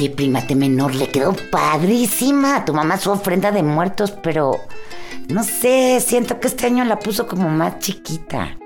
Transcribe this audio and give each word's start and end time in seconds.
Oye, 0.00 0.08
primate 0.08 0.54
menor, 0.54 0.94
le 0.94 1.08
quedó 1.08 1.36
padrísima 1.50 2.56
a 2.56 2.64
tu 2.64 2.72
mamá 2.72 2.96
su 2.96 3.10
ofrenda 3.10 3.52
de 3.52 3.62
muertos, 3.62 4.12
pero 4.22 4.58
no 5.28 5.44
sé, 5.44 6.00
siento 6.00 6.40
que 6.40 6.48
este 6.48 6.64
año 6.64 6.86
la 6.86 6.98
puso 6.98 7.26
como 7.26 7.50
más 7.50 7.80
chiquita. 7.80 8.56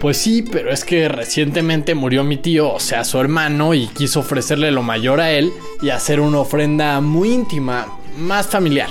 Pues 0.00 0.18
sí, 0.18 0.42
pero 0.42 0.70
es 0.70 0.84
que 0.84 1.08
recientemente 1.08 1.96
murió 1.96 2.22
mi 2.22 2.36
tío, 2.36 2.72
o 2.72 2.78
sea, 2.78 3.02
su 3.02 3.18
hermano, 3.18 3.74
y 3.74 3.88
quiso 3.88 4.20
ofrecerle 4.20 4.70
lo 4.70 4.84
mayor 4.84 5.20
a 5.20 5.32
él 5.32 5.52
y 5.82 5.90
hacer 5.90 6.20
una 6.20 6.38
ofrenda 6.38 7.00
muy 7.00 7.32
íntima, 7.32 7.88
más 8.16 8.46
familiar. 8.46 8.90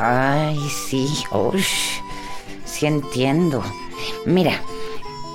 Ay, 0.00 0.58
sí, 0.88 1.06
uy, 1.30 1.64
sí 2.64 2.86
entiendo. 2.86 3.62
Mira, 4.26 4.60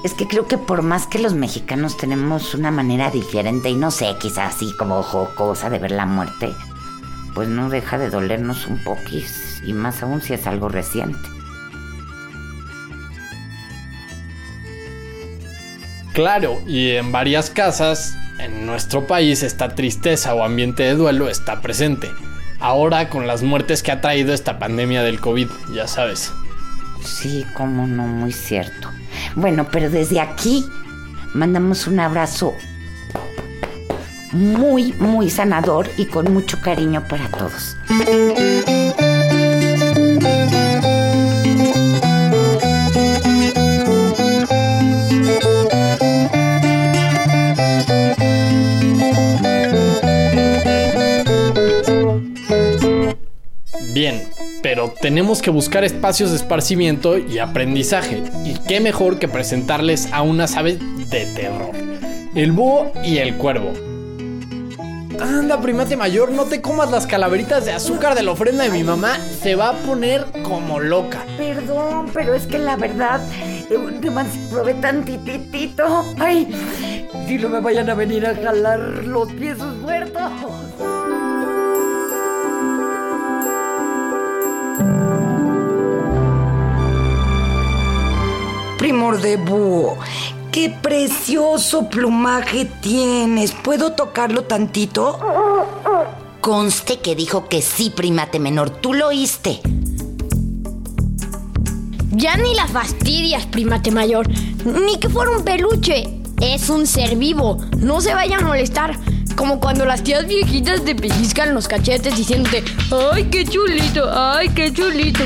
es 0.03 0.13
que 0.13 0.27
creo 0.27 0.47
que 0.47 0.57
por 0.57 0.81
más 0.81 1.07
que 1.07 1.19
los 1.19 1.33
mexicanos 1.33 1.97
tenemos 1.97 2.53
una 2.53 2.71
manera 2.71 3.09
diferente 3.09 3.69
y 3.69 3.75
no 3.75 3.89
sé, 3.89 4.15
quizás 4.19 4.55
así 4.55 4.75
como 4.77 5.01
jocosa 5.01 5.69
de 5.69 5.79
ver 5.79 5.91
la 5.91 6.05
muerte, 6.05 6.53
pues 7.33 7.47
no 7.47 7.69
deja 7.69 7.97
de 7.97 8.09
dolernos 8.09 8.67
un 8.67 8.83
poquis, 8.83 9.61
y 9.65 9.73
más 9.73 10.03
aún 10.03 10.21
si 10.21 10.33
es 10.33 10.45
algo 10.45 10.67
reciente. 10.67 11.29
Claro, 16.13 16.61
y 16.67 16.91
en 16.91 17.11
varias 17.11 17.49
casas 17.49 18.15
en 18.39 18.65
nuestro 18.65 19.07
país 19.07 19.41
esta 19.41 19.73
tristeza 19.73 20.35
o 20.35 20.43
ambiente 20.43 20.83
de 20.83 20.95
duelo 20.95 21.29
está 21.29 21.61
presente. 21.61 22.11
Ahora 22.59 23.09
con 23.09 23.25
las 23.25 23.41
muertes 23.41 23.81
que 23.81 23.91
ha 23.91 24.01
traído 24.01 24.33
esta 24.33 24.59
pandemia 24.59 25.01
del 25.01 25.19
COVID, 25.19 25.47
ya 25.73 25.87
sabes. 25.87 26.31
Sí, 27.03 27.45
cómo 27.55 27.87
no, 27.87 28.03
muy 28.03 28.31
cierto. 28.31 28.89
Bueno, 29.35 29.67
pero 29.71 29.89
desde 29.89 30.19
aquí 30.19 30.65
mandamos 31.33 31.87
un 31.87 31.99
abrazo 31.99 32.53
muy, 34.31 34.93
muy 34.93 35.29
sanador 35.29 35.89
y 35.97 36.05
con 36.05 36.33
mucho 36.33 36.59
cariño 36.61 37.03
para 37.07 37.27
todos. 37.29 37.77
Bien, 53.93 54.32
pero 54.73 54.89
tenemos 54.89 55.43
que 55.43 55.51
buscar 55.51 55.83
espacios 55.83 56.31
de 56.31 56.37
esparcimiento 56.37 57.19
y 57.19 57.37
aprendizaje. 57.37 58.23
Y 58.43 58.55
qué 58.67 58.79
mejor 58.79 59.19
que 59.19 59.27
presentarles 59.27 60.11
a 60.11 60.23
unas 60.23 60.55
aves 60.55 60.79
de 61.11 61.27
terror. 61.27 61.69
El 62.33 62.53
búho 62.53 62.91
y 63.03 63.19
el 63.19 63.35
cuervo. 63.35 63.71
Anda, 65.21 65.61
primate 65.61 65.95
mayor, 65.95 66.31
no 66.31 66.45
te 66.45 66.59
comas 66.59 66.89
las 66.89 67.05
calaveritas 67.05 67.65
de 67.65 67.71
azúcar 67.71 68.15
de 68.15 68.23
la 68.23 68.31
ofrenda 68.31 68.63
de 68.63 68.71
mi 68.71 68.83
mamá. 68.83 69.19
Se 69.43 69.53
va 69.53 69.69
a 69.69 69.73
poner 69.73 70.25
como 70.41 70.79
loca. 70.79 71.23
Perdón, 71.37 72.09
pero 72.11 72.33
es 72.33 72.47
que 72.47 72.57
la 72.57 72.75
verdad, 72.75 73.21
eh, 73.69 73.77
nomás 74.01 74.25
probé 74.49 74.73
tantitito. 74.73 76.03
Ay, 76.17 76.47
si 77.27 77.37
no 77.37 77.49
me 77.49 77.59
vayan 77.59 77.91
a 77.91 77.93
venir 77.93 78.25
a 78.25 78.33
jalar 78.33 78.79
los 79.05 79.31
pies 79.33 79.59
muertos. 79.59 80.31
Primor 88.83 89.21
de 89.21 89.37
búho, 89.37 89.97
qué 90.51 90.69
precioso 90.69 91.89
plumaje 91.89 92.65
tienes. 92.65 93.53
¿Puedo 93.53 93.93
tocarlo 93.93 94.43
tantito? 94.43 95.17
Conste 96.41 96.99
que 96.99 97.15
dijo 97.15 97.47
que 97.47 97.61
sí, 97.61 97.91
primate 97.91 98.39
menor. 98.39 98.71
Tú 98.71 98.93
lo 98.93 99.07
oíste. 99.07 99.61
Ya 102.11 102.35
ni 102.35 102.53
la 102.55 102.67
fastidias, 102.67 103.45
primate 103.45 103.89
mayor. 103.89 104.27
Ni 104.65 104.99
que 104.99 105.07
fuera 105.07 105.31
un 105.31 105.45
peluche. 105.45 106.19
Es 106.41 106.69
un 106.69 106.85
ser 106.85 107.15
vivo. 107.15 107.59
No 107.77 108.01
se 108.01 108.13
vaya 108.13 108.39
a 108.39 108.41
molestar. 108.41 108.99
Como 109.37 109.61
cuando 109.61 109.85
las 109.85 110.03
tías 110.03 110.27
viejitas 110.27 110.83
te 110.83 110.93
pellizcan 110.93 111.53
los 111.53 111.69
cachetes 111.69 112.17
diciéndote, 112.17 112.65
¡ay, 113.13 113.29
qué 113.31 113.45
chulito! 113.45 114.09
¡ay, 114.11 114.49
qué 114.49 114.73
chulito! 114.73 115.23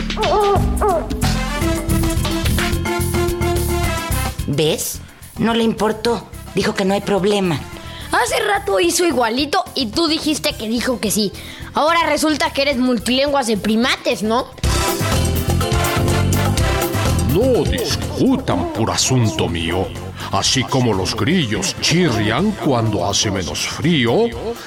¿Ves? 4.57 5.01
No 5.38 5.53
le 5.53 5.63
importó. 5.63 6.28
Dijo 6.56 6.73
que 6.73 6.84
no 6.84 6.95
hay 6.95 7.01
problema. 7.01 7.59
Hace 8.12 8.40
rato 8.44 8.79
hizo 8.79 9.06
igualito 9.06 9.63
y 9.75 9.85
tú 9.85 10.07
dijiste 10.07 10.53
que 10.53 10.68
dijo 10.68 11.00
que 11.00 11.12
sí. 11.12 11.31
Ahora 11.75 12.07
resulta 12.07 12.51
que 12.51 12.63
eres 12.63 12.78
multilenguas 12.78 13.45
de 13.45 13.57
primates, 13.57 14.23
¿no? 14.23 14.47
No 17.31 17.63
discutan 17.69 18.73
por 18.73 18.90
asunto 18.90 19.47
mío. 19.47 19.85
Así 20.31 20.63
como 20.63 20.91
los 20.91 21.16
grillos 21.16 21.75
chirrian 21.79 22.50
cuando 22.53 23.07
hace 23.07 23.29
menos 23.29 23.59
frío, 23.59 24.24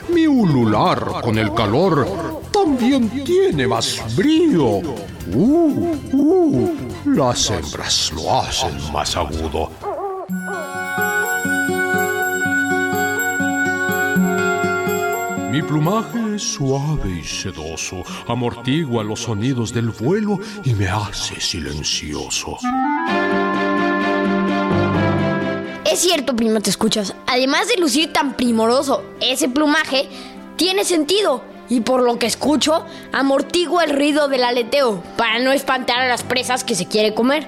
mi 0.09 0.29
ulular 0.29 1.21
con 1.21 1.37
el 1.37 1.53
calor 1.53 2.41
también 2.53 3.11
tiene 3.25 3.67
más 3.67 4.15
brío. 4.15 4.83
Uh, 5.35 5.97
uh, 6.13 6.90
las 7.05 7.51
hembras 7.51 8.13
lo 8.13 8.41
hacen 8.41 8.77
más 8.93 9.17
agudo. 9.17 9.71
Mi 15.51 15.63
plumaje 15.63 16.37
es 16.37 16.43
suave 16.43 17.21
y 17.21 17.25
sedoso, 17.25 18.05
amortigua 18.29 19.03
los 19.03 19.21
sonidos 19.21 19.73
del 19.73 19.91
vuelo 19.91 20.39
y 20.65 20.75
me 20.75 20.89
hace 20.89 21.41
silencioso. 21.41 22.57
Es 25.85 25.99
cierto, 25.99 26.37
primo, 26.37 26.61
te 26.61 26.71
escuchas. 26.71 27.17
Además 27.27 27.67
de 27.67 27.81
lucir 27.81 28.13
tan 28.13 28.37
primoroso, 28.37 29.03
ese 29.21 29.49
plumaje 29.49 30.09
tiene 30.57 30.85
sentido. 30.85 31.43
Y 31.71 31.81
por 31.81 32.03
lo 32.03 32.19
que 32.19 32.27
escucho, 32.27 32.85
amortigua 33.13 33.85
el 33.85 33.97
ruido 33.97 34.29
del 34.29 34.43
aleteo 34.43 35.03
para 35.17 35.39
no 35.39 35.53
espantar 35.53 36.01
a 36.01 36.09
las 36.09 36.25
presas 36.25 36.65
que 36.65 36.75
se 36.75 36.87
quiere 36.87 37.15
comer. 37.15 37.47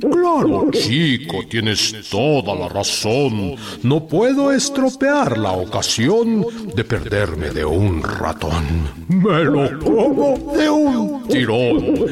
Claro, 0.00 0.70
chico, 0.72 1.42
tienes 1.48 1.94
toda 2.10 2.54
la 2.54 2.68
razón. 2.68 3.54
No 3.82 4.08
puedo 4.08 4.50
estropear 4.50 5.36
la 5.36 5.52
ocasión 5.52 6.46
de 6.74 6.82
perderme 6.82 7.50
de 7.50 7.66
un 7.66 8.02
ratón. 8.02 8.88
Me 9.08 9.44
lo 9.44 9.78
como 9.78 10.52
de 10.56 10.70
un 10.70 11.28
tirón. 11.28 12.06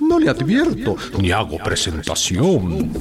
No 0.00 0.20
le 0.20 0.30
advierto 0.30 0.96
ni 1.18 1.32
hago 1.32 1.58
presentación. 1.58 2.92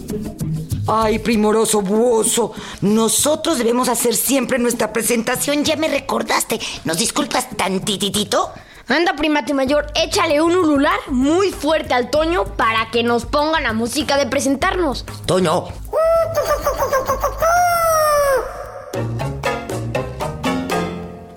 Ay, 0.87 1.19
primoroso 1.19 1.81
buoso, 1.81 2.53
nosotros 2.81 3.57
debemos 3.57 3.89
hacer 3.89 4.15
siempre 4.15 4.59
nuestra 4.59 4.93
presentación. 4.93 5.63
Ya 5.63 5.75
me 5.75 5.87
recordaste. 5.87 6.59
¿Nos 6.83 6.97
disculpas 6.97 7.49
tantititito? 7.57 8.51
Anda, 8.87 9.15
primate 9.15 9.55
mayor, 9.55 9.87
échale 9.95 10.41
un 10.41 10.55
ulular 10.55 10.99
muy 11.07 11.51
fuerte 11.51 11.95
al 11.95 12.11
Toño 12.11 12.45
para 12.55 12.91
que 12.91 13.01
nos 13.01 13.25
ponga 13.25 13.59
la 13.59 13.73
música 13.73 14.15
de 14.15 14.27
presentarnos. 14.27 15.05
Toño. 15.25 15.65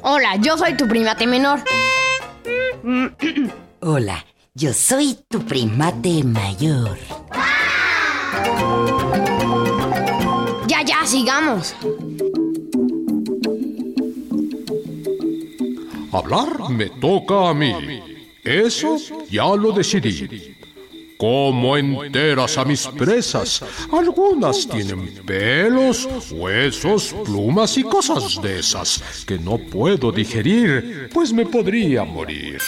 Hola, 0.03 0.37
yo 0.37 0.59
soy 0.59 0.77
tu 0.77 0.87
primate 0.87 1.27
menor. 1.27 1.61
Hola, 3.81 4.27
yo 4.55 4.75
soy 4.75 5.19
tu 5.29 5.41
primate 5.47 6.23
mayor. 6.25 6.99
Sigamos. 11.09 11.75
hablar 16.13 16.71
me 16.71 16.91
toca 16.91 17.51
a 17.51 17.55
mí. 17.55 17.73
Eso 18.45 18.97
ya 19.31 19.55
lo 19.55 19.73
decidí. 19.73 20.57
Como 21.19 21.77
enteras 21.77 22.57
a 22.59 22.65
mis 22.65 22.87
presas. 22.87 23.65
Algunas 23.91 24.69
tienen 24.69 25.25
pelos, 25.27 26.09
huesos, 26.31 27.15
plumas 27.25 27.77
y 27.77 27.83
cosas 27.83 28.41
de 28.41 28.61
esas 28.61 29.25
que 29.27 29.39
no 29.39 29.59
puedo 29.59 30.13
digerir, 30.13 31.11
pues 31.13 31.33
me 31.33 31.45
podría 31.45 32.05
morir. 32.05 32.61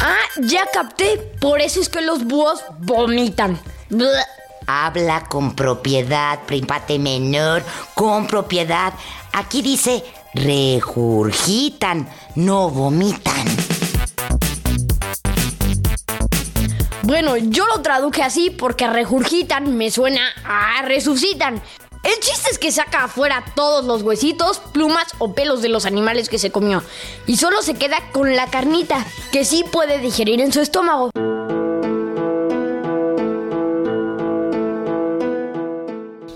Ah, 0.00 0.16
ya 0.42 0.66
capté. 0.72 1.18
Por 1.40 1.60
eso 1.60 1.80
es 1.80 1.88
que 1.88 2.00
los 2.00 2.24
búhos 2.24 2.62
vomitan. 2.80 3.58
Habla 4.66 5.24
con 5.28 5.54
propiedad, 5.54 6.40
prímpate 6.46 6.98
menor, 6.98 7.62
con 7.94 8.26
propiedad. 8.26 8.92
Aquí 9.32 9.62
dice 9.62 10.04
regurgitan, 10.34 12.08
no 12.34 12.70
vomitan. 12.70 13.46
Bueno, 17.02 17.36
yo 17.36 17.66
lo 17.66 17.82
traduje 17.82 18.22
así 18.22 18.50
porque 18.50 18.88
regurgitan 18.88 19.76
me 19.76 19.90
suena 19.92 20.22
a 20.44 20.82
resucitan. 20.82 21.62
El 22.06 22.20
chiste 22.20 22.50
es 22.52 22.58
que 22.60 22.70
saca 22.70 23.02
afuera 23.02 23.44
todos 23.56 23.84
los 23.84 24.02
huesitos, 24.02 24.60
plumas 24.60 25.08
o 25.18 25.34
pelos 25.34 25.60
de 25.60 25.68
los 25.68 25.86
animales 25.86 26.28
que 26.28 26.38
se 26.38 26.52
comió. 26.52 26.84
Y 27.26 27.36
solo 27.36 27.62
se 27.62 27.74
queda 27.74 27.96
con 28.12 28.36
la 28.36 28.46
carnita, 28.46 29.04
que 29.32 29.44
sí 29.44 29.64
puede 29.72 29.98
digerir 29.98 30.40
en 30.40 30.52
su 30.52 30.60
estómago. 30.60 31.10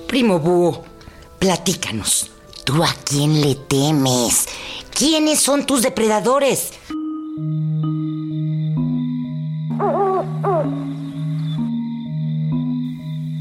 Primo 0.08 0.40
Búho, 0.40 0.82
platícanos. 1.38 2.32
¿Tú 2.64 2.82
a 2.82 2.92
quién 3.04 3.40
le 3.40 3.54
temes? 3.54 4.48
¿Quiénes 4.92 5.38
son 5.38 5.66
tus 5.66 5.82
depredadores? 5.82 6.72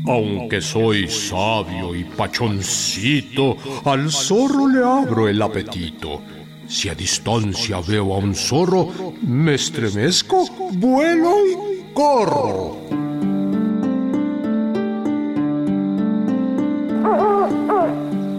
Aunque 0.09 0.59
soy 0.59 1.07
sabio 1.07 1.93
y 1.93 2.03
pachoncito, 2.03 3.55
al 3.85 4.11
zorro 4.11 4.67
le 4.67 4.83
abro 4.83 5.27
el 5.27 5.39
apetito. 5.39 6.23
Si 6.67 6.89
a 6.89 6.95
distancia 6.95 7.79
veo 7.79 8.15
a 8.15 8.17
un 8.17 8.33
zorro, 8.33 9.13
me 9.21 9.53
estremezco, 9.53 10.47
vuelo 10.71 11.35
y 11.45 11.93
corro. 11.93 12.77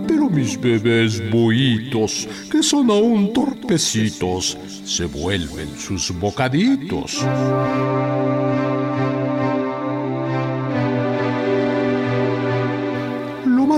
Pero 0.08 0.28
mis 0.28 0.60
bebés 0.60 1.30
buitos, 1.30 2.28
que 2.50 2.64
son 2.64 2.90
aún 2.90 3.32
torpecitos, 3.32 4.58
se 4.84 5.04
vuelven 5.04 5.68
sus 5.78 6.10
bocaditos. 6.18 7.24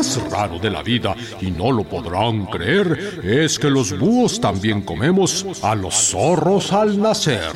Más 0.02 0.30
raro 0.32 0.58
de 0.58 0.68
la 0.68 0.82
vida, 0.82 1.14
y 1.40 1.52
no 1.52 1.70
lo 1.70 1.84
podrán 1.84 2.46
creer, 2.46 3.20
es 3.22 3.56
que 3.56 3.70
los 3.70 3.96
búhos 3.96 4.40
también 4.40 4.82
comemos 4.82 5.46
a 5.62 5.76
los 5.76 5.94
zorros 5.94 6.72
al 6.72 7.00
nacer. 7.00 7.52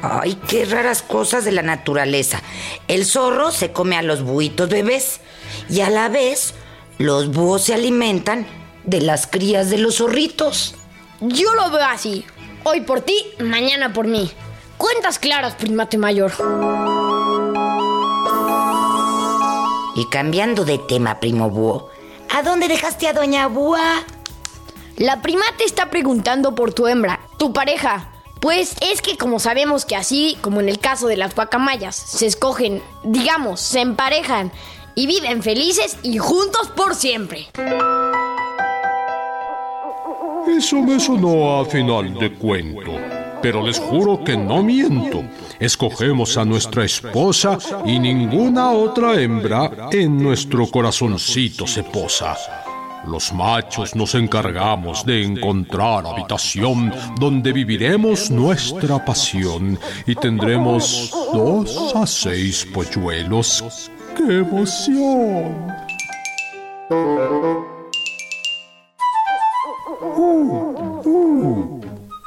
Ay, 0.00 0.38
qué 0.48 0.64
raras 0.64 1.02
cosas 1.02 1.44
de 1.44 1.52
la 1.52 1.60
naturaleza. 1.60 2.40
El 2.88 3.04
zorro 3.04 3.50
se 3.50 3.70
come 3.70 3.98
a 3.98 4.02
los 4.02 4.22
buitos 4.22 4.70
bebés 4.70 5.20
y 5.68 5.82
a 5.82 5.90
la 5.90 6.08
vez 6.08 6.54
los 6.96 7.28
búhos 7.30 7.64
se 7.64 7.74
alimentan 7.74 8.46
de 8.84 9.02
las 9.02 9.26
crías 9.26 9.68
de 9.68 9.76
los 9.76 9.96
zorritos. 9.96 10.74
Yo 11.20 11.52
lo 11.52 11.70
veo 11.70 11.84
así. 11.84 12.24
Hoy 12.62 12.80
por 12.80 13.02
ti, 13.02 13.14
mañana 13.40 13.92
por 13.92 14.06
mí. 14.06 14.30
Cuentas 14.78 15.18
claras, 15.18 15.54
primate 15.54 15.98
mayor. 15.98 16.32
Y 19.96 20.08
cambiando 20.10 20.64
de 20.64 20.78
tema, 20.78 21.20
primo 21.20 21.50
búho, 21.50 21.88
¿a 22.30 22.42
dónde 22.42 22.68
dejaste 22.68 23.06
a 23.06 23.12
doña 23.12 23.46
Búa? 23.46 24.02
La 24.96 25.22
primate 25.22 25.64
está 25.64 25.90
preguntando 25.90 26.54
por 26.54 26.72
tu 26.72 26.88
hembra, 26.88 27.20
tu 27.38 27.52
pareja. 27.52 28.10
Pues 28.40 28.74
es 28.80 29.00
que 29.00 29.16
como 29.16 29.38
sabemos 29.38 29.84
que 29.84 29.96
así 29.96 30.36
como 30.40 30.60
en 30.60 30.68
el 30.68 30.78
caso 30.78 31.06
de 31.06 31.16
las 31.16 31.34
guacamayas, 31.34 31.96
se 31.96 32.26
escogen, 32.26 32.82
digamos, 33.04 33.60
se 33.60 33.80
emparejan 33.80 34.52
y 34.94 35.06
viven 35.06 35.42
felices 35.42 35.96
y 36.02 36.18
juntos 36.18 36.68
por 36.76 36.94
siempre. 36.94 37.48
Eso 40.46 40.76
me 40.76 41.00
sonó 41.00 41.60
a 41.60 41.64
final 41.64 42.14
de 42.14 42.34
cuento. 42.34 43.13
Pero 43.44 43.62
les 43.62 43.78
juro 43.78 44.24
que 44.24 44.38
no 44.38 44.62
miento. 44.62 45.22
Escogemos 45.60 46.38
a 46.38 46.46
nuestra 46.46 46.86
esposa 46.86 47.58
y 47.84 47.98
ninguna 47.98 48.70
otra 48.70 49.20
hembra 49.20 49.90
en 49.92 50.16
nuestro 50.16 50.66
corazoncito 50.66 51.66
se 51.66 51.82
posa. 51.82 52.38
Los 53.06 53.34
machos 53.34 53.94
nos 53.94 54.14
encargamos 54.14 55.04
de 55.04 55.24
encontrar 55.24 56.06
habitación 56.06 56.90
donde 57.20 57.52
viviremos 57.52 58.30
nuestra 58.30 59.04
pasión 59.04 59.78
y 60.06 60.14
tendremos 60.14 61.10
dos 61.34 61.94
a 61.94 62.06
seis 62.06 62.66
polluelos. 62.72 63.90
¡Qué 64.16 64.38
emoción! 64.38 65.52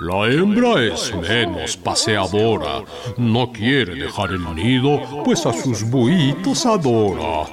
La 0.08 0.26
hembra 0.32 0.82
es 0.86 1.14
menos 1.14 1.76
paseadora. 1.76 2.82
No 3.18 3.52
quiere 3.52 3.94
dejar 3.96 4.32
el 4.32 4.56
nido, 4.56 5.02
pues 5.26 5.46
a 5.46 5.52
sus 5.52 5.84
buitos 5.84 6.66
adora. 6.66 7.46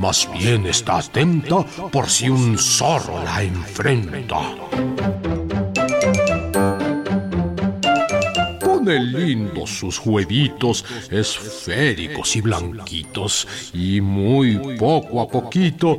Más 0.00 0.28
bien 0.32 0.66
está 0.66 0.98
atenta 0.98 1.62
por 1.92 2.08
si 2.08 2.28
un 2.28 2.58
zorro 2.58 3.22
la 3.22 3.44
enfrenta. 3.44 4.40
Pone 8.58 8.98
lindos 9.04 9.70
sus 9.70 10.04
huevitos, 10.04 10.84
esféricos 11.12 12.34
y 12.34 12.40
blanquitos, 12.40 13.46
y 13.72 14.00
muy 14.00 14.56
poco 14.76 15.20
a 15.20 15.28
poquito 15.28 15.96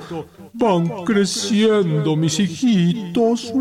van 0.54 1.06
creciendo 1.06 2.16
mis 2.18 2.40
hijitos. 2.40 3.54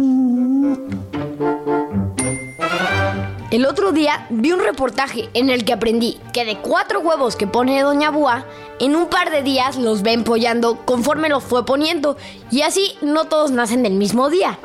El 3.61 3.67
otro 3.67 3.93
día 3.93 4.27
vi 4.31 4.53
un 4.53 4.61
reportaje 4.61 5.29
en 5.35 5.51
el 5.51 5.67
que 5.67 5.75
aprendí 5.75 6.19
que 6.33 6.47
de 6.47 6.57
cuatro 6.57 7.01
huevos 7.01 7.37
que 7.37 7.47
pone 7.47 7.83
Doña 7.83 8.11
Búa, 8.11 8.47
en 8.79 8.97
un 8.97 9.09
par 9.09 9.31
de 9.31 9.43
días 9.43 9.77
los 9.77 10.03
va 10.03 10.13
empollando 10.13 10.87
conforme 10.87 11.29
los 11.29 11.45
fue 11.45 11.67
poniendo. 11.67 12.17
Y 12.51 12.63
así 12.63 12.97
no 13.03 13.27
todos 13.27 13.51
nacen 13.51 13.83
del 13.83 13.93
mismo 13.93 14.31
día. 14.31 14.59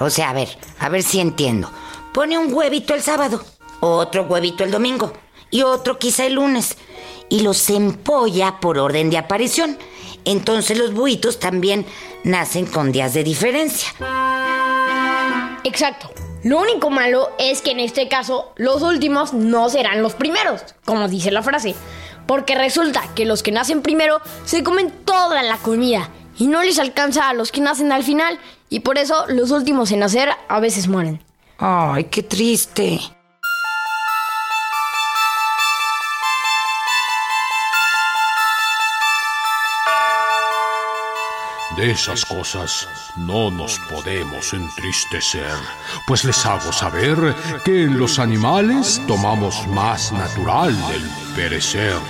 O 0.00 0.10
sea, 0.10 0.30
a 0.30 0.32
ver, 0.32 0.48
a 0.80 0.88
ver 0.88 1.04
si 1.04 1.20
entiendo. 1.20 1.70
Pone 2.12 2.36
un 2.36 2.52
huevito 2.52 2.94
el 2.94 3.02
sábado, 3.02 3.40
otro 3.78 4.24
huevito 4.24 4.64
el 4.64 4.72
domingo 4.72 5.12
y 5.48 5.62
otro 5.62 6.00
quizá 6.00 6.26
el 6.26 6.32
lunes. 6.32 6.76
Y 7.28 7.42
los 7.42 7.70
empolla 7.70 8.58
por 8.58 8.76
orden 8.76 9.08
de 9.08 9.18
aparición. 9.18 9.78
Entonces 10.24 10.76
los 10.76 10.92
buitos 10.92 11.38
también 11.38 11.86
nacen 12.24 12.66
con 12.66 12.90
días 12.90 13.14
de 13.14 13.22
diferencia. 13.22 13.90
Exacto. 15.62 16.15
Lo 16.46 16.60
único 16.60 16.90
malo 16.90 17.30
es 17.40 17.60
que 17.60 17.72
en 17.72 17.80
este 17.80 18.06
caso 18.06 18.52
los 18.54 18.80
últimos 18.82 19.32
no 19.32 19.68
serán 19.68 20.00
los 20.00 20.14
primeros, 20.14 20.76
como 20.84 21.08
dice 21.08 21.32
la 21.32 21.42
frase. 21.42 21.74
Porque 22.28 22.54
resulta 22.54 23.02
que 23.16 23.24
los 23.24 23.42
que 23.42 23.50
nacen 23.50 23.82
primero 23.82 24.20
se 24.44 24.62
comen 24.62 24.92
toda 25.04 25.42
la 25.42 25.56
comida 25.56 26.08
y 26.38 26.46
no 26.46 26.62
les 26.62 26.78
alcanza 26.78 27.28
a 27.28 27.34
los 27.34 27.50
que 27.50 27.60
nacen 27.60 27.90
al 27.90 28.04
final 28.04 28.38
y 28.68 28.78
por 28.78 28.96
eso 28.96 29.24
los 29.26 29.50
últimos 29.50 29.90
en 29.90 29.98
nacer 29.98 30.28
a 30.48 30.60
veces 30.60 30.86
mueren. 30.86 31.20
Ay, 31.58 32.04
qué 32.04 32.22
triste. 32.22 33.00
De 41.76 41.90
esas 41.90 42.24
cosas 42.24 42.88
no 43.16 43.50
nos 43.50 43.78
podemos 43.80 44.54
entristecer, 44.54 45.56
pues 46.06 46.24
les 46.24 46.46
hago 46.46 46.72
saber 46.72 47.34
que 47.66 47.82
en 47.82 47.98
los 47.98 48.18
animales 48.18 49.02
tomamos 49.06 49.66
más 49.68 50.10
natural 50.10 50.74
el 50.94 51.34
perecer. 51.36 52.00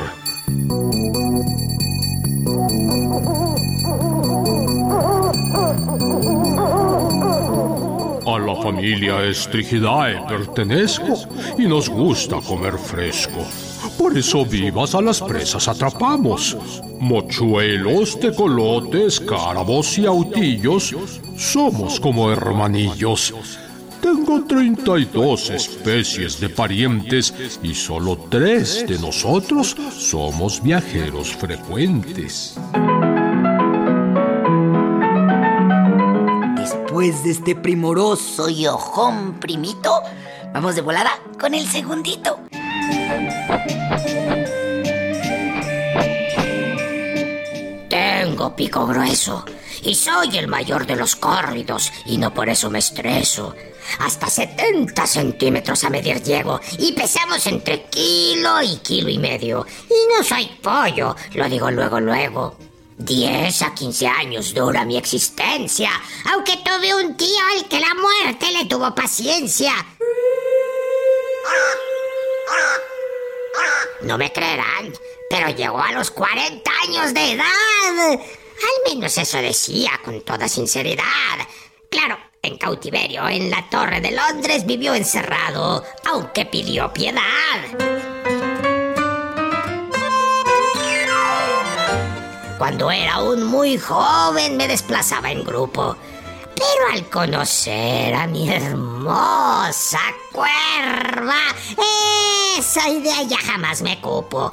A 8.25 8.39
la 8.39 8.63
familia 8.63 9.25
Estrigidae 9.25 10.25
pertenezco 10.29 11.29
y 11.59 11.67
nos 11.67 11.89
gusta 11.89 12.37
comer 12.41 12.79
fresco. 12.79 13.45
Por 13.99 14.17
eso 14.17 14.45
vivas 14.45 14.95
a 14.95 15.01
las 15.01 15.21
presas 15.21 15.69
atrapamos. 15.69 16.57
Mochuelos, 17.01 18.19
tecolotes, 18.21 19.21
cárabos 19.21 19.99
y 19.99 20.07
autillos 20.07 20.95
somos 21.37 21.99
como 22.01 22.31
hermanillos. 22.31 23.35
Tengo 24.01 24.45
32 24.45 25.51
especies 25.51 26.39
de 26.39 26.49
parientes 26.49 27.35
y 27.63 27.75
solo 27.75 28.17
tres 28.31 28.87
de 28.87 28.99
nosotros 28.99 29.75
somos 29.91 30.63
viajeros 30.63 31.35
frecuentes. 31.35 32.55
Después 36.57 37.25
de 37.25 37.31
este 37.31 37.57
primoroso 37.57 38.49
y 38.49 38.67
ojón 38.67 39.41
primito, 39.41 40.03
vamos 40.53 40.77
de 40.77 40.83
volada 40.83 41.13
con 41.41 41.55
el 41.55 41.67
segundito. 41.67 42.46
Tengo 47.89 48.55
pico 48.57 48.87
grueso 48.87 49.45
y 49.83 49.95
soy 49.95 50.37
el 50.37 50.49
mayor 50.49 50.87
de 50.87 50.97
los 50.97 51.17
córridos 51.17 51.93
y 52.05 52.19
no 52.19 52.35
por 52.35 52.49
eso 52.49 52.71
me 52.71 52.81
estreso. 52.81 53.55
Hasta 54.01 54.29
70 54.29 55.07
centímetros 55.07 55.85
a 55.85 55.91
medir 55.91 56.23
llego 56.23 56.61
y 56.79 56.93
pesamos 56.93 57.47
entre 57.47 57.85
kilo 57.85 58.61
y 58.63 58.77
kilo 58.79 59.09
y 59.09 59.19
medio. 59.19 59.65
Y 59.89 60.13
no 60.13 60.25
soy 60.25 60.47
pollo, 60.61 61.15
lo 61.35 61.49
digo 61.49 61.71
luego, 61.71 62.01
luego. 62.01 62.57
10 62.99 63.63
a 63.63 63.75
15 63.75 64.07
años 64.07 64.55
dura 64.55 64.85
mi 64.85 64.97
existencia, 64.97 65.91
aunque 66.33 66.57
tuve 66.65 66.95
un 66.95 67.17
tío 67.17 67.29
al 67.55 67.69
que 67.69 67.79
la 67.79 67.95
muerte 67.95 68.51
le 68.53 68.65
tuvo 68.65 68.95
paciencia. 68.95 69.73
No 74.03 74.19
me 74.19 74.33
creerán, 74.33 74.93
pero 75.29 75.49
llegó 75.49 75.81
a 75.81 75.93
los 75.93 76.11
40 76.11 76.71
años 76.87 77.15
de 77.15 77.33
edad. 77.33 77.45
Al 78.13 78.95
menos 78.95 79.17
eso 79.19 79.39
decía 79.39 80.01
con 80.05 80.21
toda 80.23 80.49
sinceridad. 80.49 81.05
Claro, 81.91 82.19
en 82.43 82.57
cautiverio, 82.59 83.27
en 83.29 83.51
la 83.51 83.69
Torre 83.69 84.01
de 84.01 84.13
Londres 84.13 84.65
vivió 84.67 84.95
encerrado, 84.95 85.85
aunque 86.05 86.47
pidió 86.47 86.93
piedad. 86.93 87.23
Cuando 92.59 92.91
era 92.91 93.15
aún 93.15 93.45
muy 93.45 93.77
joven 93.79 94.57
me 94.57 94.69
desplazaba 94.69 95.31
en 95.31 95.45
grupo. 95.45 95.97
Pero 96.57 96.93
al 96.93 97.09
conocer 97.11 98.15
a 98.15 98.27
mi 98.27 98.49
hermosa 98.49 100.01
cuerva, 100.33 101.41
esa 102.59 102.89
idea 102.89 103.23
ya 103.23 103.39
jamás 103.39 103.83
me 103.83 104.01
cupo. 104.01 104.51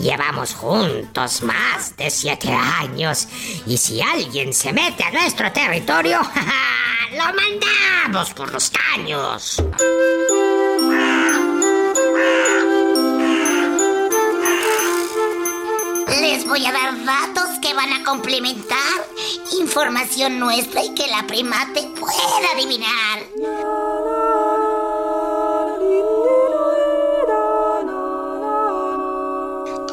Llevamos 0.00 0.54
juntos 0.54 1.42
más 1.42 1.96
de 1.96 2.10
siete 2.10 2.52
años 2.52 3.28
y 3.66 3.76
si 3.76 4.00
alguien 4.00 4.52
se 4.52 4.72
mete 4.72 5.04
a 5.04 5.10
nuestro 5.10 5.50
territorio, 5.52 6.20
lo 7.12 7.24
mandamos 7.24 8.32
por 8.34 8.52
los 8.52 8.70
caños. 8.70 9.62
Les 16.20 16.46
voy 16.46 16.66
a 16.66 16.72
dar 16.72 17.02
datos 17.04 17.58
que 17.62 17.72
van 17.72 17.92
a 17.94 18.04
complementar 18.04 19.06
información 19.58 20.38
nuestra 20.38 20.84
y 20.84 20.94
que 20.94 21.06
la 21.06 21.26
primate 21.26 21.82
pueda 21.98 22.52
adivinar. 22.54 23.20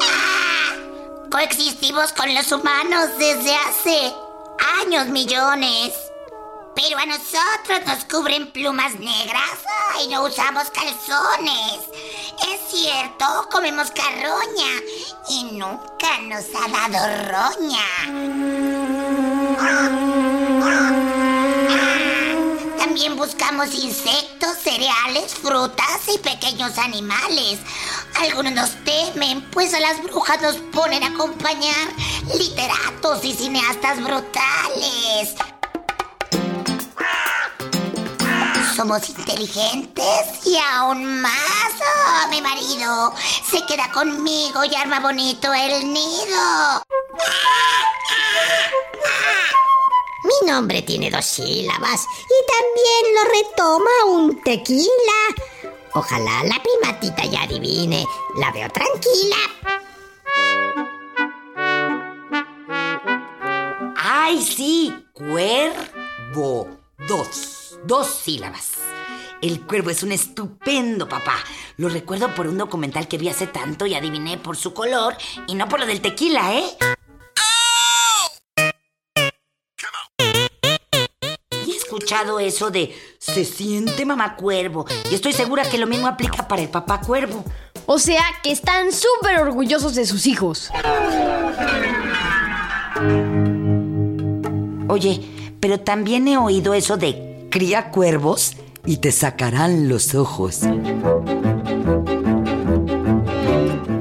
Ah, 0.02 0.74
Coexistimos 1.30 2.12
con 2.12 2.34
los 2.34 2.52
humanos 2.52 3.08
desde 3.18 3.54
hace 3.54 4.12
años 4.82 5.08
millones. 5.08 5.94
Pero 6.74 6.98
a 6.98 7.06
nosotros 7.06 7.86
nos 7.86 8.04
cubren 8.04 8.52
plumas 8.52 8.94
negras 9.00 9.58
y 10.04 10.08
no 10.08 10.24
usamos 10.24 10.70
calzones. 10.70 11.80
Es 12.42 12.60
cierto, 12.70 13.48
comemos 13.50 13.90
carroña 13.90 14.80
y 15.28 15.44
nunca 15.52 16.18
nos 16.22 16.44
ha 16.54 16.68
dado 16.68 16.98
roña. 17.30 17.84
También 22.78 23.16
buscamos 23.16 23.74
insectos, 23.74 24.58
cereales, 24.62 25.34
frutas 25.34 26.00
y 26.14 26.18
pequeños 26.18 26.78
animales. 26.78 27.58
Algunos 28.20 28.52
nos 28.52 28.84
temen, 28.84 29.42
pues 29.50 29.74
a 29.74 29.80
las 29.80 30.02
brujas 30.02 30.40
nos 30.40 30.56
ponen 30.56 31.02
a 31.02 31.08
acompañar 31.08 31.88
literatos 32.36 33.24
y 33.24 33.34
cineastas 33.34 34.02
brutales. 34.02 35.57
Somos 38.78 39.08
inteligentes 39.08 40.46
y 40.46 40.56
aún 40.56 41.20
más. 41.20 41.72
Oh, 41.80 42.28
mi 42.30 42.40
marido 42.40 43.12
se 43.50 43.66
queda 43.66 43.90
conmigo 43.90 44.62
y 44.62 44.72
arma 44.76 45.00
bonito 45.00 45.52
el 45.52 45.92
nido. 45.92 46.80
Mi 50.22 50.48
nombre 50.48 50.82
tiene 50.82 51.10
dos 51.10 51.24
sílabas 51.24 52.06
y 52.24 52.38
también 52.46 53.14
lo 53.16 53.24
retoma 53.32 53.90
un 54.06 54.42
tequila. 54.44 54.86
Ojalá 55.94 56.44
la 56.44 56.62
primatita 56.62 57.24
ya 57.24 57.42
adivine. 57.42 58.06
La 58.36 58.52
veo 58.52 58.68
tranquila. 58.70 59.38
¡Ay, 63.96 64.40
sí! 64.40 64.94
Cuervo. 65.14 66.68
Dos. 67.08 67.47
Dos 67.88 68.06
sílabas. 68.06 68.72
El 69.40 69.62
cuervo 69.62 69.88
es 69.88 70.02
un 70.02 70.12
estupendo 70.12 71.08
papá. 71.08 71.36
Lo 71.78 71.88
recuerdo 71.88 72.34
por 72.34 72.46
un 72.46 72.58
documental 72.58 73.08
que 73.08 73.16
vi 73.16 73.30
hace 73.30 73.46
tanto 73.46 73.86
y 73.86 73.94
adiviné 73.94 74.36
por 74.36 74.58
su 74.58 74.74
color 74.74 75.16
y 75.46 75.54
no 75.54 75.70
por 75.70 75.80
lo 75.80 75.86
del 75.86 76.02
tequila, 76.02 76.54
¿eh? 76.54 76.64
Y 81.66 81.72
he 81.72 81.76
escuchado 81.78 82.38
eso 82.40 82.70
de 82.70 82.94
se 83.18 83.46
siente 83.46 84.04
mamá 84.04 84.36
cuervo 84.36 84.84
y 85.10 85.14
estoy 85.14 85.32
segura 85.32 85.66
que 85.66 85.78
lo 85.78 85.86
mismo 85.86 86.08
aplica 86.08 86.46
para 86.46 86.60
el 86.60 86.68
papá 86.68 87.00
cuervo. 87.00 87.42
O 87.86 87.98
sea 87.98 88.22
que 88.42 88.52
están 88.52 88.92
súper 88.92 89.40
orgullosos 89.40 89.94
de 89.94 90.04
sus 90.04 90.26
hijos. 90.26 90.68
Oye, 94.88 95.54
pero 95.58 95.80
también 95.80 96.28
he 96.28 96.36
oído 96.36 96.74
eso 96.74 96.98
de 96.98 97.27
cría 97.50 97.90
cuervos 97.90 98.56
y 98.84 98.98
te 98.98 99.12
sacarán 99.12 99.88
los 99.88 100.14
ojos. 100.14 100.60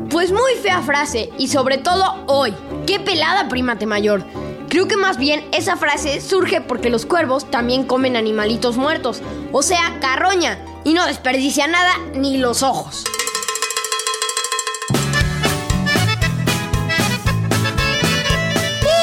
Pues 0.09 0.31
muy 0.31 0.53
fea 0.61 0.81
frase 0.81 1.29
y 1.37 1.47
sobre 1.47 1.77
todo 1.77 2.23
hoy. 2.27 2.53
¡Qué 2.85 2.99
pelada 2.99 3.49
primate 3.49 3.85
mayor! 3.85 4.25
Creo 4.69 4.87
que 4.87 4.97
más 4.97 5.17
bien 5.17 5.45
esa 5.53 5.77
frase 5.77 6.19
surge 6.19 6.59
porque 6.61 6.89
los 6.89 7.05
cuervos 7.05 7.49
también 7.49 7.85
comen 7.85 8.17
animalitos 8.17 8.75
muertos, 8.75 9.21
o 9.53 9.63
sea, 9.63 9.97
carroña, 10.01 10.59
y 10.83 10.93
no 10.93 11.05
desperdicia 11.05 11.67
nada 11.67 11.93
ni 12.15 12.37
los 12.37 12.63
ojos. 12.63 13.05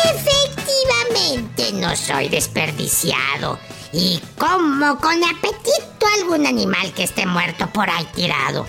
Efectivamente, 0.05 1.73
no 1.75 1.97
soy 1.97 2.29
desperdiciado. 2.29 3.59
Y 3.97 4.21
como 4.37 4.99
con 4.99 5.23
apetito 5.23 6.07
algún 6.19 6.47
animal 6.47 6.93
que 6.95 7.05
esté 7.05 7.27
muerto 7.27 7.69
por 7.73 7.89
ahí 7.89 8.05
tirado. 8.13 8.67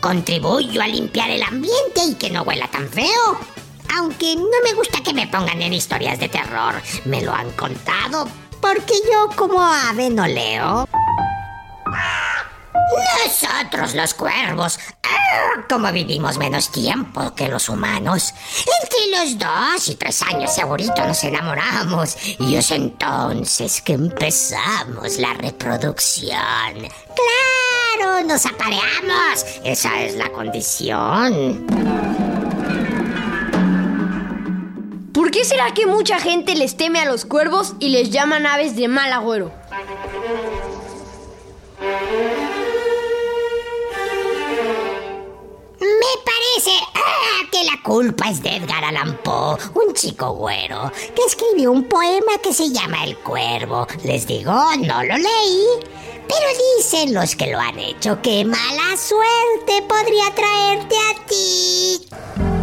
Contribuyo 0.00 0.82
a 0.82 0.88
limpiar 0.88 1.30
el 1.30 1.42
ambiente 1.44 2.00
y 2.08 2.14
que 2.14 2.30
no 2.30 2.42
huela 2.42 2.68
tan 2.68 2.88
feo. 2.88 3.38
Aunque 3.96 4.34
no 4.34 4.44
me 4.64 4.72
gusta 4.74 5.02
que 5.04 5.14
me 5.14 5.28
pongan 5.28 5.62
en 5.62 5.72
historias 5.72 6.18
de 6.18 6.28
terror. 6.28 6.74
Me 7.04 7.22
lo 7.22 7.32
han 7.32 7.50
contado 7.52 8.28
porque 8.60 8.94
yo 9.10 9.28
como 9.36 9.62
ave 9.62 10.10
no 10.10 10.26
leo. 10.26 10.88
Nosotros 13.24 13.94
los 13.94 14.14
cuervos, 14.14 14.78
ah, 15.02 15.64
como 15.68 15.90
vivimos 15.90 16.38
menos 16.38 16.70
tiempo 16.70 17.34
que 17.34 17.48
los 17.48 17.68
humanos, 17.68 18.32
entre 18.82 19.18
los 19.18 19.38
dos 19.38 19.88
y 19.88 19.96
tres 19.96 20.22
años 20.22 20.54
segurito 20.54 21.04
nos 21.04 21.22
enamoramos 21.24 22.16
y 22.38 22.54
es 22.54 22.70
entonces 22.70 23.82
que 23.82 23.94
empezamos 23.94 25.18
la 25.18 25.34
reproducción. 25.34 26.88
¡Claro! 27.96 28.22
¡Nos 28.24 28.46
apareamos! 28.46 29.44
Esa 29.64 30.02
es 30.02 30.14
la 30.14 30.30
condición. 30.30 31.66
¿Por 35.12 35.30
qué 35.30 35.44
será 35.44 35.72
que 35.74 35.86
mucha 35.86 36.20
gente 36.20 36.54
les 36.54 36.76
teme 36.76 37.00
a 37.00 37.06
los 37.06 37.24
cuervos 37.24 37.72
y 37.80 37.88
les 37.88 38.10
llaman 38.10 38.46
aves 38.46 38.76
de 38.76 38.86
mal 38.86 39.12
agüero? 39.12 39.50
Parece 46.24 46.70
ah, 46.94 47.48
que 47.52 47.64
la 47.64 47.82
culpa 47.82 48.30
es 48.30 48.42
de 48.42 48.56
Edgar 48.56 48.84
Allan 48.84 49.18
Poe, 49.22 49.58
un 49.74 49.94
chico 49.94 50.32
güero, 50.32 50.90
que 51.14 51.22
escribió 51.26 51.70
un 51.70 51.84
poema 51.84 52.38
que 52.42 52.52
se 52.52 52.70
llama 52.70 53.04
El 53.04 53.16
Cuervo. 53.18 53.86
Les 54.04 54.26
digo, 54.26 54.52
no 54.52 55.02
lo 55.02 55.16
leí. 55.16 55.66
Pero 56.28 56.46
dicen 56.78 57.14
los 57.14 57.36
que 57.36 57.52
lo 57.52 57.60
han 57.60 57.78
hecho 57.78 58.20
que 58.22 58.44
mala 58.44 58.96
suerte 58.96 59.82
podría 59.86 60.34
traerte 60.34 60.96
a 60.96 61.26
ti. 61.26 62.55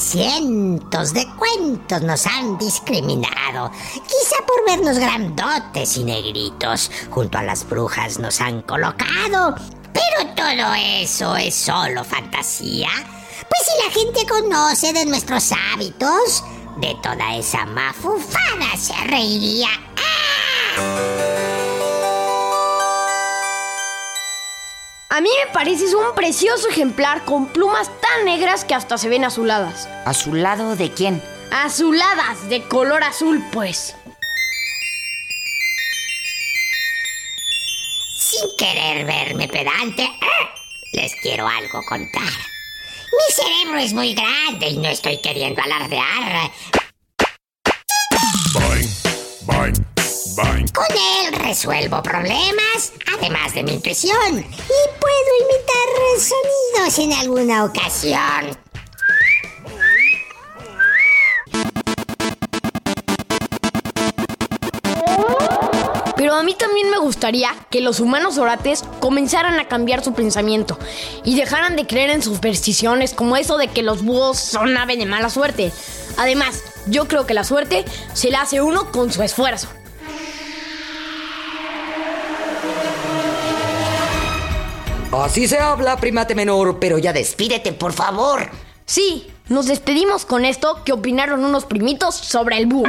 Cientos 0.00 1.12
de 1.12 1.26
cuentos 1.36 2.02
nos 2.02 2.26
han 2.26 2.58
discriminado. 2.58 3.70
Quizá 3.92 4.44
por 4.46 4.64
vernos 4.66 4.98
grandotes 4.98 5.96
y 5.96 6.04
negritos. 6.04 6.90
Junto 7.10 7.38
a 7.38 7.42
las 7.42 7.68
brujas 7.68 8.18
nos 8.18 8.40
han 8.40 8.62
colocado. 8.62 9.54
Pero 9.92 10.34
todo 10.34 10.74
eso 10.74 11.36
es 11.36 11.54
solo 11.54 12.04
fantasía. 12.04 12.88
Pues 13.48 13.62
si 13.64 13.84
la 13.84 13.92
gente 13.92 14.26
conoce 14.26 14.92
de 14.92 15.06
nuestros 15.06 15.50
hábitos, 15.52 16.44
de 16.78 16.96
toda 17.02 17.36
esa 17.36 17.66
mafufada 17.66 18.76
se 18.76 18.94
reiría. 19.04 19.68
A 25.20 25.22
mí 25.22 25.28
me 25.44 25.52
pareces 25.52 25.92
un 25.92 26.14
precioso 26.14 26.70
ejemplar 26.70 27.26
con 27.26 27.48
plumas 27.48 27.90
tan 28.00 28.24
negras 28.24 28.64
que 28.64 28.74
hasta 28.74 28.96
se 28.96 29.10
ven 29.10 29.22
azuladas. 29.22 29.86
¿Azulado 30.06 30.76
de 30.76 30.90
quién? 30.92 31.20
Azuladas, 31.50 32.48
de 32.48 32.62
color 32.62 33.04
azul, 33.04 33.44
pues. 33.52 33.94
Sin 38.18 38.48
querer 38.56 39.04
verme 39.04 39.46
pedante, 39.46 40.08
¡ah! 40.22 40.54
les 40.94 41.14
quiero 41.16 41.46
algo 41.46 41.82
contar. 41.86 42.22
Mi 42.22 43.34
cerebro 43.34 43.78
es 43.78 43.92
muy 43.92 44.14
grande 44.14 44.68
y 44.68 44.78
no 44.78 44.88
estoy 44.88 45.20
queriendo 45.20 45.60
alardear. 45.60 46.50
Boing, 48.54 48.88
boing, 49.42 49.89
Con 50.36 50.86
él 50.90 51.32
resuelvo 51.32 52.02
problemas, 52.02 52.92
además 53.18 53.52
de 53.52 53.64
mi 53.64 53.72
intuición, 53.72 54.38
y 54.38 54.80
puedo 55.00 55.30
imitar 55.40 55.80
sonidos 56.18 56.98
en 56.98 57.12
alguna 57.14 57.64
ocasión. 57.64 58.56
Pero 66.16 66.34
a 66.34 66.42
mí 66.44 66.54
también 66.54 66.90
me 66.90 66.98
gustaría 66.98 67.50
que 67.70 67.80
los 67.80 67.98
humanos 67.98 68.38
orates 68.38 68.84
comenzaran 69.00 69.58
a 69.58 69.66
cambiar 69.66 70.04
su 70.04 70.12
pensamiento 70.12 70.78
y 71.24 71.34
dejaran 71.34 71.74
de 71.74 71.86
creer 71.86 72.10
en 72.10 72.22
supersticiones 72.22 73.14
como 73.14 73.36
eso 73.36 73.56
de 73.56 73.68
que 73.68 73.82
los 73.82 74.04
búhos 74.04 74.38
son 74.38 74.76
ave 74.76 74.96
de 74.96 75.06
mala 75.06 75.28
suerte. 75.28 75.72
Además, 76.18 76.62
yo 76.86 77.08
creo 77.08 77.26
que 77.26 77.34
la 77.34 77.42
suerte 77.42 77.84
se 78.12 78.30
la 78.30 78.42
hace 78.42 78.60
uno 78.60 78.92
con 78.92 79.12
su 79.12 79.22
esfuerzo. 79.22 79.68
Así 85.12 85.48
se 85.48 85.58
habla, 85.58 85.96
primate 85.96 86.36
menor, 86.36 86.78
pero 86.78 86.96
ya 86.96 87.12
despídete, 87.12 87.72
por 87.72 87.92
favor. 87.92 88.48
Sí, 88.84 89.26
nos 89.48 89.66
despedimos 89.66 90.24
con 90.24 90.44
esto 90.44 90.84
que 90.84 90.92
opinaron 90.92 91.44
unos 91.44 91.64
primitos 91.64 92.14
sobre 92.14 92.58
el 92.58 92.66
búho. 92.66 92.86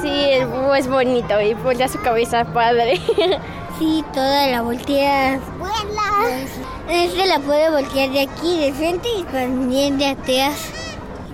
Sí, 0.00 0.08
el 0.08 0.46
búho 0.46 0.76
es 0.76 0.86
bonito 0.86 1.40
y 1.40 1.54
voltea 1.54 1.88
su 1.88 2.00
cabeza 2.00 2.44
padre. 2.52 3.00
Sí, 3.78 4.02
toda 4.14 4.46
la 4.46 4.62
volteas. 4.62 5.38
¡Vuela! 5.58 6.48
Esta 6.88 7.26
la 7.26 7.40
puede 7.40 7.68
voltear 7.68 8.10
de 8.10 8.20
aquí, 8.20 8.58
de 8.58 8.72
frente 8.72 9.06
y 9.18 9.22
también 9.24 9.98
de 9.98 10.06
atrás. 10.06 10.70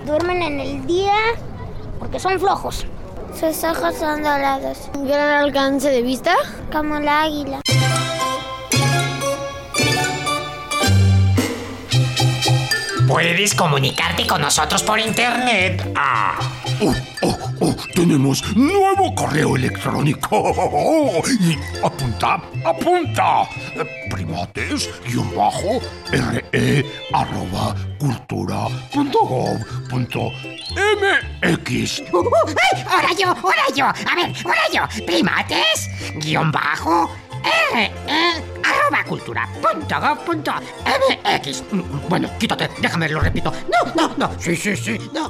Duermen 0.05 0.41
en 0.41 0.59
el 0.59 0.85
día 0.85 1.13
porque 1.99 2.19
son 2.19 2.37
flojos. 2.37 2.85
Sus 3.39 3.63
ojos 3.63 3.95
son 3.99 4.23
dorados, 4.23 4.77
Un 4.95 5.07
gran 5.07 5.43
alcance 5.43 5.89
de 5.89 6.01
vista. 6.01 6.33
como 6.71 6.99
la 6.99 7.23
águila. 7.23 7.61
Puedes 13.07 13.53
comunicarte 13.53 14.25
con 14.25 14.41
nosotros 14.41 14.81
por 14.83 14.99
internet. 14.99 15.85
Ah, 15.95 16.39
oh, 16.81 16.93
oh, 17.21 17.37
oh, 17.59 17.75
tenemos 17.93 18.41
nuevo 18.55 19.13
correo 19.13 19.55
electrónico. 19.55 21.21
Y 21.39 21.57
apunta, 21.85 22.41
apunta. 22.65 23.43
Primates, 24.33 24.89
guion 25.05 25.29
bajo, 25.35 25.79
re, 26.09 26.83
arroba, 27.13 27.75
cultura, 27.99 28.67
mx. 31.43 32.01
Uh, 32.11 32.17
uh, 32.17 32.31
¡Ay! 32.47 32.83
¡Ahora 32.89 33.13
yo! 33.13 33.27
¡Ahora 33.27 33.69
yo! 33.75 33.85
A 33.85 34.15
ver, 34.15 34.33
ahora 34.43 34.61
yo. 34.73 35.05
Primates, 35.05 35.87
guion 36.15 36.51
bajo, 36.51 37.11
r, 37.73 37.91
e, 38.07 38.43
arroba 38.63 39.03
cultura, 39.07 39.47
mx. 41.29 41.63
Bueno, 42.09 42.27
quítate, 42.39 42.71
déjame, 42.81 43.09
lo 43.09 43.19
repito. 43.19 43.53
No, 43.71 43.93
no, 43.93 44.15
no. 44.17 44.31
Sí, 44.39 44.55
sí, 44.55 44.75
sí, 44.75 44.97
no. 45.13 45.29